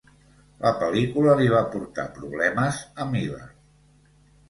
[0.63, 3.47] La pel·lícula li va portar problemes a Miller.